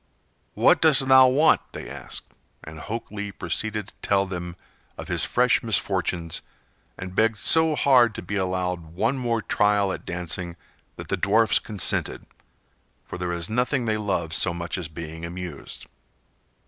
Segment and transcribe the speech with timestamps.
[0.55, 2.23] "What dost thou want?" they asked;
[2.63, 4.55] and Hok Lee proceeded to tell them
[4.97, 6.41] of his fresh misfortunes
[6.97, 10.55] and begged so hard to be allowed one more trial at dancing
[10.95, 12.25] that the dwarfs consented,
[13.05, 15.85] for there is nothing they love so much as being amused.